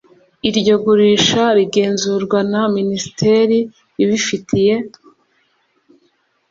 [0.49, 3.57] iryo gurisha rigenzurwa na minisiteri
[4.03, 4.75] ibifitiye